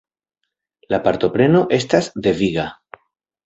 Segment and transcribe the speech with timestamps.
[0.95, 2.69] La partopreno estas deviga.